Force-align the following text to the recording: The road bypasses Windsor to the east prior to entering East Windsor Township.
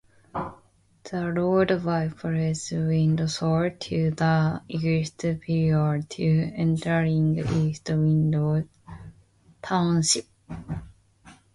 The 1.11 1.31
road 1.31 1.67
bypasses 1.67 2.71
Windsor 2.87 3.69
to 3.69 4.09
the 4.09 4.61
east 4.67 5.17
prior 5.45 6.01
to 6.01 6.51
entering 6.55 7.37
East 7.37 7.87
Windsor 7.91 8.67
Township. 9.61 10.25